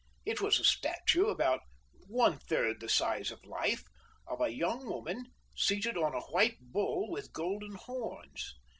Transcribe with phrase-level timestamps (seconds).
[0.25, 1.59] It was a statue about
[2.07, 3.83] one third the size of life,
[4.25, 8.55] of a young woman seated on a white bull with golden horns.